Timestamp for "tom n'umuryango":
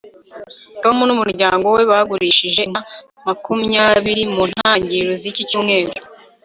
0.83-1.65